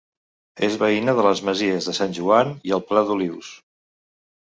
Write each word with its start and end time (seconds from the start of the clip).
És 0.67 0.77
veïna 0.83 1.15
de 1.19 1.27
les 1.27 1.43
masies 1.51 1.91
de 1.91 1.97
Sant 1.99 2.19
Joan 2.21 2.57
i 2.71 2.77
el 2.81 2.85
Pla 2.91 3.07
d'Olius. 3.11 3.55